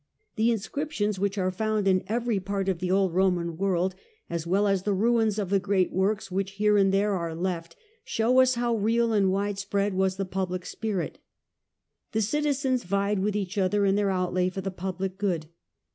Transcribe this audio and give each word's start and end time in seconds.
The 0.35 0.49
inscrip 0.49 0.89
tions 0.89 1.19
which 1.19 1.37
are 1.37 1.51
found 1.51 1.87
in 1.87 2.03
every 2.07 2.39
part 2.39 2.67
of 2.67 2.79
the 2.79 2.89
old 2.89 3.13
Roman 3.13 3.55
world, 3.55 3.93
as 4.31 4.47
well 4.47 4.67
as 4.67 4.81
the 4.81 4.95
ruins 4.95 5.37
of 5.37 5.51
the 5.51 5.59
great 5.59 5.91
works 5.93 6.31
which 6.31 6.53
here 6.53 6.75
and 6.75 6.91
there 6.91 7.13
are 7.13 7.35
left, 7.35 7.75
show 8.03 8.39
us 8.39 8.55
how 8.55 8.75
real 8.75 9.13
and 9.13 9.31
widespread 9.31 9.93
was 9.93 10.15
the 10.15 10.25
public 10.25 10.65
spirit. 10.65 11.19
The 12.13 12.21
citizens 12.23 12.83
vied 12.83 13.19
with 13.19 13.35
each 13.35 13.59
other 13.59 13.85
in 13.85 13.93
their 13.93 14.09
outlay 14.09 14.49
for 14.49 14.61
the 14.61 14.71
public 14.71 15.19
good. 15.19 15.45